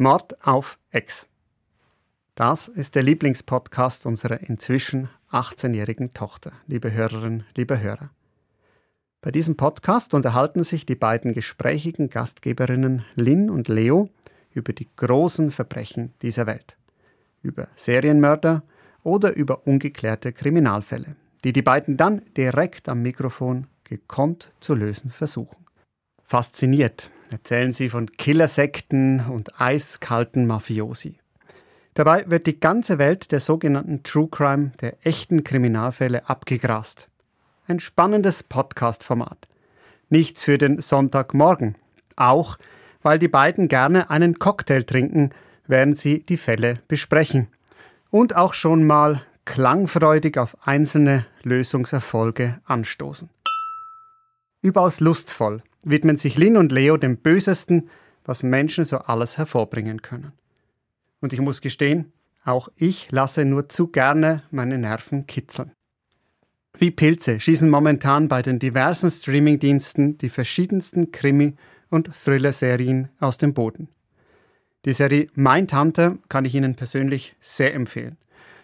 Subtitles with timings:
[0.00, 1.28] Mord auf Ex.
[2.34, 8.08] Das ist der Lieblingspodcast unserer inzwischen 18-jährigen Tochter, liebe Hörerinnen, liebe Hörer.
[9.20, 14.08] Bei diesem Podcast unterhalten sich die beiden gesprächigen Gastgeberinnen Lynn und Leo
[14.54, 16.78] über die großen Verbrechen dieser Welt,
[17.42, 18.62] über Serienmörder
[19.02, 21.14] oder über ungeklärte Kriminalfälle,
[21.44, 25.66] die die beiden dann direkt am Mikrofon gekonnt zu lösen versuchen.
[26.24, 31.16] Fasziniert erzählen sie von Killersekten und eiskalten Mafiosi.
[31.94, 37.08] Dabei wird die ganze Welt der sogenannten True Crime, der echten Kriminalfälle, abgegrast.
[37.66, 39.48] Ein spannendes Podcast-Format.
[40.08, 41.76] Nichts für den Sonntagmorgen.
[42.16, 42.58] Auch,
[43.02, 45.30] weil die beiden gerne einen Cocktail trinken,
[45.66, 47.48] während sie die Fälle besprechen.
[48.10, 53.28] Und auch schon mal klangfreudig auf einzelne Lösungserfolge anstoßen.
[54.62, 57.88] Überaus lustvoll widmen sich Lin und Leo dem Bösesten,
[58.24, 60.32] was Menschen so alles hervorbringen können.
[61.20, 62.12] Und ich muss gestehen,
[62.44, 65.72] auch ich lasse nur zu gerne meine Nerven kitzeln.
[66.78, 71.56] Wie Pilze schießen momentan bei den diversen Streamingdiensten die verschiedensten Krimi-
[71.90, 73.88] und Thriller-Serien aus dem Boden.
[74.86, 78.16] Die Serie Mindhunter kann ich Ihnen persönlich sehr empfehlen.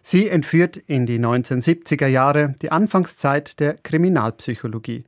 [0.00, 5.04] Sie entführt in die 1970er Jahre die Anfangszeit der Kriminalpsychologie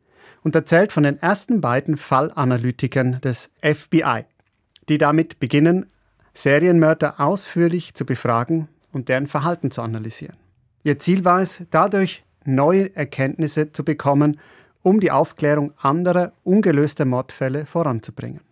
[0.47, 4.27] und erzählt von den ersten beiden Fallanalytikern des FBI,
[4.89, 5.87] die damit beginnen,
[6.35, 10.37] Serienmörder ausführlich zu befragen und deren Verhalten zu analysieren.
[10.85, 14.39] Ihr Ziel war es, dadurch neue Erkenntnisse zu bekommen,
[14.83, 18.43] um die Aufklärung anderer ungelöster Mordfälle voranzubringen.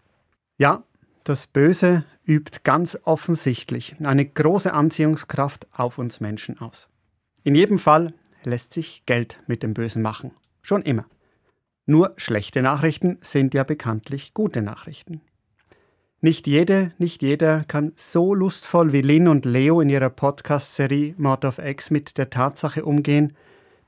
[0.58, 0.82] Ja,
[1.22, 6.88] das Böse übt ganz offensichtlich eine große Anziehungskraft auf uns Menschen aus.
[7.44, 10.32] In jedem Fall lässt sich Geld mit dem Bösen machen.
[10.60, 11.04] Schon immer.
[11.86, 15.20] Nur schlechte Nachrichten sind ja bekanntlich gute Nachrichten.
[16.22, 21.44] Nicht jede, nicht jeder kann so lustvoll wie Lynn und Leo in ihrer Podcast-Serie Mord
[21.44, 23.36] of X mit der Tatsache umgehen,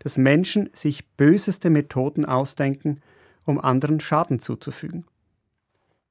[0.01, 3.01] dass Menschen sich böseste Methoden ausdenken,
[3.47, 5.07] um anderen Schaden zuzufügen.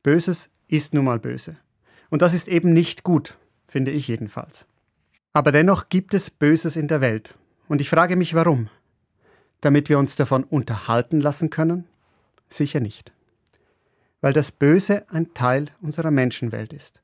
[0.02, 1.58] Böses ist nun mal böse.
[2.10, 3.38] Und das ist eben nicht gut,
[3.68, 4.66] finde ich jedenfalls.
[5.34, 7.36] Aber dennoch gibt es Böses in der Welt.
[7.68, 8.70] Und ich frage mich warum.
[9.62, 11.86] Damit wir uns davon unterhalten lassen können?
[12.50, 13.12] Sicher nicht.
[14.22, 17.02] Weil das Böse ein Teil unserer Menschenwelt ist.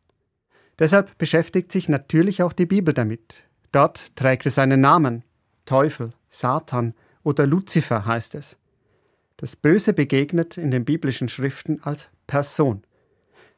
[0.79, 3.43] Deshalb beschäftigt sich natürlich auch die Bibel damit.
[3.71, 5.23] Dort trägt es einen Namen,
[5.65, 8.57] Teufel, Satan oder Luzifer heißt es.
[9.37, 12.83] Das Böse begegnet in den biblischen Schriften als Person,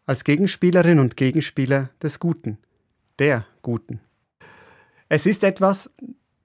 [0.05, 2.57] als Gegenspielerin und Gegenspieler des Guten,
[3.19, 3.99] der Guten.
[5.09, 5.91] Es ist etwas,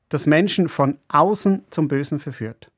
[0.08, 2.70] das Menschen von außen zum Bösen verführt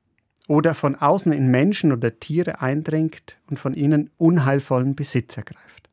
[0.47, 5.89] oder von außen in Menschen oder Tiere eindringt und von ihnen unheilvollen Besitz ergreift.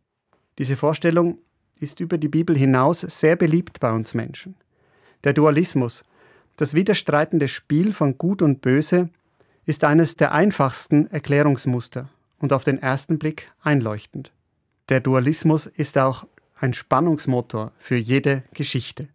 [0.59, 1.39] Diese Vorstellung
[1.79, 4.57] ist über die Bibel hinaus sehr beliebt bei uns Menschen.
[5.25, 6.03] Der Dualismus,
[6.57, 9.11] das widerstreitende Spiel von Gut und Böse
[9.65, 14.33] ist eines der einfachsten Erklärungsmuster und auf den ersten Blick einleuchtend.
[14.89, 16.27] Der Dualismus ist auch
[16.57, 19.09] ein Spannungsmotor für jede Geschichte.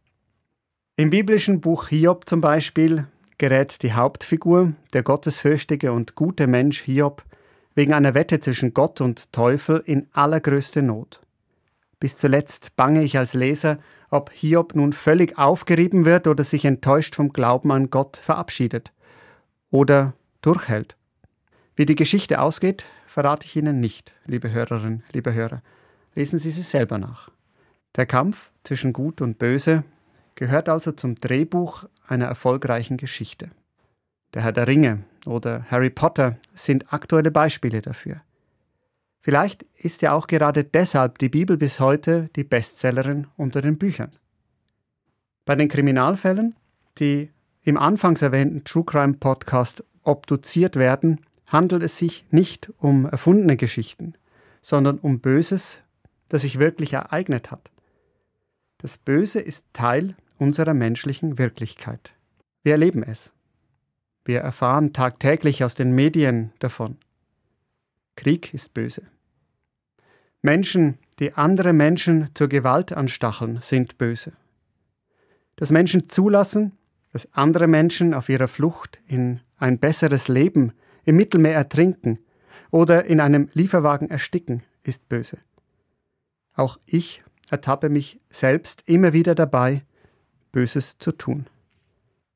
[0.96, 3.08] Im biblischen Buch Hiob zum Beispiel
[3.40, 7.24] gerät die Hauptfigur, der gottesfürchtige und gute Mensch Hiob,
[7.74, 11.20] wegen einer Wette zwischen Gott und Teufel in allergrößte Not.
[12.00, 13.80] Bis zuletzt bange ich als Leser,
[14.12, 18.94] ob Hiob nun völlig aufgerieben wird oder sich enttäuscht vom Glauben an Gott verabschiedet
[19.72, 20.96] oder durchhält.
[21.76, 25.64] Wie die Geschichte ausgeht, verrate ich Ihnen nicht, liebe Hörerinnen, liebe Hörer.
[26.14, 27.32] Lesen Sie sie selber nach.
[27.96, 29.84] Der Kampf zwischen Gut und Böse
[30.36, 33.52] gehört also zum Drehbuch einer erfolgreichen Geschichte.
[34.34, 38.22] Der Herr der Ringe oder Harry Potter sind aktuelle Beispiele dafür.
[39.22, 44.12] Vielleicht ist ja auch gerade deshalb die Bibel bis heute die Bestsellerin unter den Büchern.
[45.46, 46.56] Bei den Kriminalfällen,
[47.00, 47.30] die
[47.64, 54.16] im anfangs erwähnten True Crime Podcast obduziert werden, handelt es sich nicht um erfundene Geschichten,
[54.62, 55.80] sondern um Böses,
[56.28, 57.72] das sich wirklich ereignet hat.
[58.80, 62.14] Das Böse ist Teil unserer menschlichen Wirklichkeit.
[62.64, 63.32] Wir erleben es.
[64.26, 66.98] Wir erfahren tagtäglich aus den Medien davon.
[68.18, 69.04] Krieg ist böse.
[70.42, 74.34] Menschen, die andere Menschen zur Gewalt anstacheln, sind böse.
[75.56, 76.74] Dass Menschen zulassen,
[77.14, 80.74] dass andere Menschen auf ihrer Flucht in ein besseres Leben
[81.06, 82.20] im Mittelmeer ertrinken
[82.70, 85.38] oder in einem Lieferwagen ersticken, ist böse.
[86.54, 89.84] Auch ich ertappe mich selbst immer wieder dabei,
[90.54, 91.48] Böses zu tun.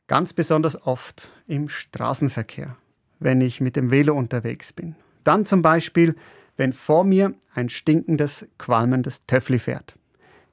[0.07, 2.75] Ganz besonders oft im Straßenverkehr,
[3.19, 4.95] wenn ich mit dem Velo unterwegs bin.
[5.23, 6.15] Dann zum Beispiel,
[6.57, 9.95] wenn vor mir ein stinkendes, qualmendes Töffli fährt.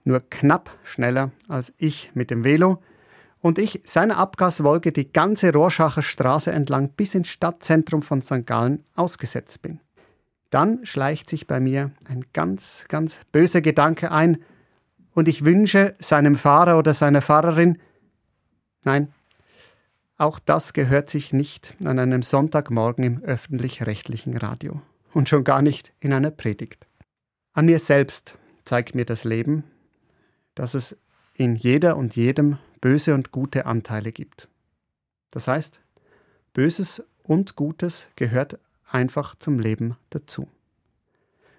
[0.04, 2.82] nur knapp schneller als ich mit dem Velo
[3.40, 8.46] und ich seiner Abgaswolke die ganze Rohrschacher Straße entlang bis ins Stadtzentrum von St.
[8.46, 9.80] Gallen ausgesetzt bin.
[10.50, 14.38] Dann schleicht sich bei mir ein ganz, ganz böser Gedanke ein
[15.14, 17.78] und ich wünsche seinem Fahrer oder seiner Fahrerin,
[18.82, 19.12] nein,
[20.16, 24.80] auch das gehört sich nicht an einem Sonntagmorgen im öffentlich-rechtlichen Radio
[25.12, 26.86] und schon gar nicht in einer Predigt.
[27.52, 29.64] An mir selbst zeigt mir das Leben,
[30.54, 30.96] dass es
[31.34, 34.48] in jeder und jedem böse und gute Anteile gibt.
[35.30, 35.80] Das heißt,
[36.52, 38.58] Böses und Gutes gehört
[38.88, 40.48] einfach zum Leben dazu.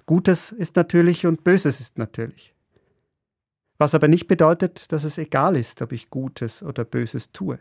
[0.06, 2.55] Gutes ist natürlich und Böses ist natürlich.
[3.78, 7.60] Was aber nicht bedeutet, dass es egal ist, ob ich Gutes oder Böses tue.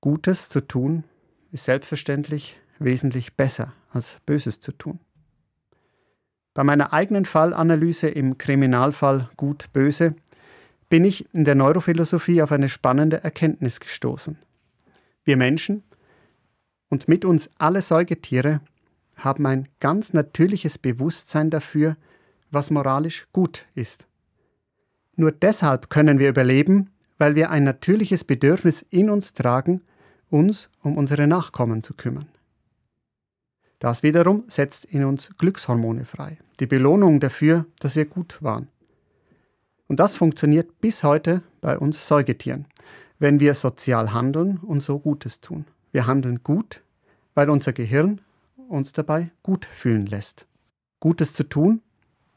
[0.00, 1.04] Gutes zu tun
[1.52, 4.98] ist selbstverständlich wesentlich besser als Böses zu tun.
[6.54, 10.14] Bei meiner eigenen Fallanalyse im Kriminalfall Gut-Böse
[10.90, 14.36] bin ich in der Neurophilosophie auf eine spannende Erkenntnis gestoßen.
[15.24, 15.82] Wir Menschen
[16.90, 18.60] und mit uns alle Säugetiere
[19.16, 21.96] haben ein ganz natürliches Bewusstsein dafür,
[22.50, 24.06] was moralisch gut ist.
[25.22, 29.82] Nur deshalb können wir überleben, weil wir ein natürliches Bedürfnis in uns tragen,
[30.30, 32.26] uns um unsere Nachkommen zu kümmern.
[33.78, 38.66] Das wiederum setzt in uns Glückshormone frei, die Belohnung dafür, dass wir gut waren.
[39.86, 42.66] Und das funktioniert bis heute bei uns Säugetieren,
[43.20, 45.66] wenn wir sozial handeln und so Gutes tun.
[45.92, 46.82] Wir handeln gut,
[47.36, 48.20] weil unser Gehirn
[48.56, 50.48] uns dabei gut fühlen lässt.
[50.98, 51.80] Gutes zu tun,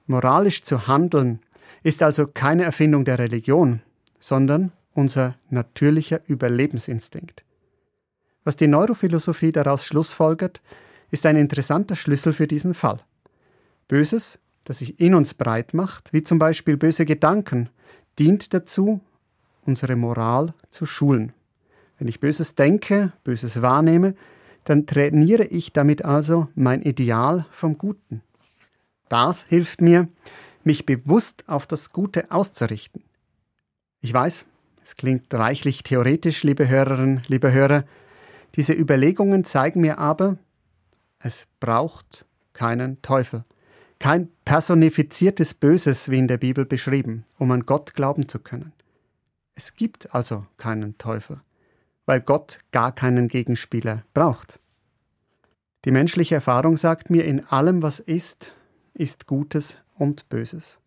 [0.05, 1.39] moralisch zu handeln,
[1.83, 3.81] ist also keine Erfindung der Religion,
[4.19, 7.43] sondern unser natürlicher Überlebensinstinkt.
[8.43, 10.61] Was die Neurophilosophie daraus schlussfolgert,
[11.11, 12.99] ist ein interessanter Schlüssel für diesen Fall.
[13.87, 17.69] Böses das sich in uns breit macht, wie zum Beispiel böse Gedanken,
[18.19, 18.99] dient dazu,
[19.65, 21.33] unsere Moral zu schulen.
[21.97, 24.15] Wenn ich Böses denke, Böses wahrnehme,
[24.65, 28.21] dann trainiere ich damit also mein Ideal vom Guten.
[29.07, 30.09] Das hilft mir,
[30.65, 33.03] mich bewusst auf das Gute auszurichten.
[34.01, 34.45] Ich weiß,
[34.83, 37.85] es klingt reichlich theoretisch, liebe Hörerinnen, liebe Hörer,
[38.55, 40.37] diese Überlegungen zeigen mir aber,
[41.19, 43.43] es braucht keinen Teufel
[43.99, 48.73] kein personifiziertes Böses wie in der Bibel beschrieben, um an Gott glauben zu können.
[49.55, 51.41] Es gibt also keinen Teufel,
[52.05, 54.59] weil Gott gar keinen Gegenspieler braucht.
[55.85, 58.55] Die menschliche Erfahrung sagt mir, in allem, was ist,
[58.93, 60.79] ist Gutes und Böses.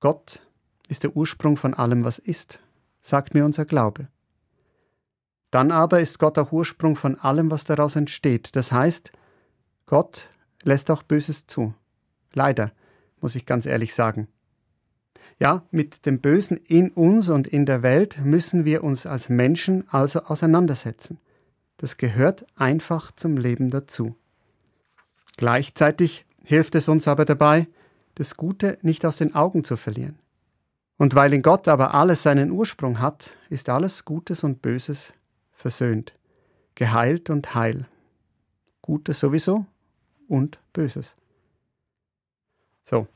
[0.00, 0.46] Gott
[0.88, 2.60] ist der Ursprung von allem, was ist,
[3.00, 4.08] sagt mir unser Glaube.
[5.50, 8.54] Dann aber ist Gott auch Ursprung von allem, was daraus entsteht.
[8.54, 9.12] Das heißt,
[9.86, 10.28] Gott
[10.62, 11.74] lässt auch Böses zu.
[12.32, 12.72] Leider,
[13.20, 14.28] muss ich ganz ehrlich sagen.
[15.40, 19.88] Ja, mit dem Bösen in uns und in der Welt müssen wir uns als Menschen
[19.88, 21.18] also auseinandersetzen.
[21.76, 24.16] Das gehört einfach zum Leben dazu.
[25.36, 27.68] Gleichzeitig hilft es uns aber dabei,
[28.18, 30.18] das Gute nicht aus den Augen zu verlieren.
[30.96, 35.14] Und weil in Gott aber alles seinen Ursprung hat, ist alles Gutes und Böses
[35.52, 36.14] versöhnt,
[36.74, 37.86] geheilt und heil.
[38.82, 39.66] Gutes sowieso
[40.26, 41.14] und Böses.
[42.84, 43.06] So,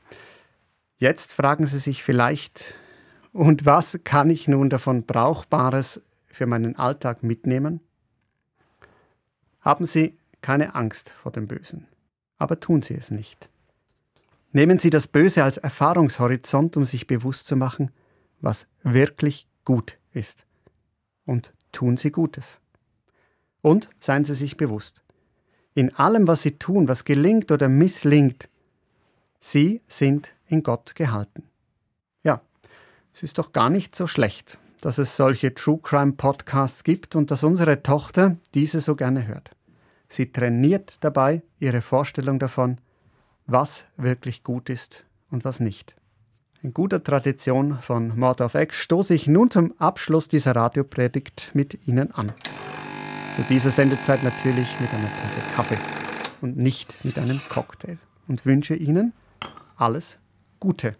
[0.97, 2.75] jetzt fragen Sie sich vielleicht,
[3.33, 7.81] und was kann ich nun davon Brauchbares für meinen Alltag mitnehmen?
[9.59, 11.87] Haben Sie keine Angst vor dem Bösen,
[12.37, 13.49] aber tun Sie es nicht.
[14.55, 17.91] Nehmen Sie das Böse als Erfahrungshorizont, um sich bewusst zu machen,
[18.39, 20.45] was wirklich gut ist.
[21.25, 22.59] Und tun Sie Gutes.
[23.61, 25.01] Und seien Sie sich bewusst,
[25.73, 28.47] in allem, was Sie tun, was gelingt oder misslingt,
[29.39, 31.43] Sie sind in Gott gehalten.
[32.23, 32.41] Ja,
[33.11, 37.31] es ist doch gar nicht so schlecht, dass es solche True Crime Podcasts gibt und
[37.31, 39.49] dass unsere Tochter diese so gerne hört.
[40.07, 42.77] Sie trainiert dabei ihre Vorstellung davon,
[43.45, 45.95] was wirklich gut ist und was nicht.
[46.61, 51.87] In guter Tradition von Mord of X stoße ich nun zum Abschluss dieser Radiopredigt mit
[51.87, 52.31] Ihnen an.
[53.35, 55.79] Zu dieser Sendezeit natürlich mit einer Tasse Kaffee
[56.39, 57.97] und nicht mit einem Cocktail.
[58.27, 59.11] Und wünsche Ihnen
[59.75, 60.19] alles
[60.59, 60.95] Gute.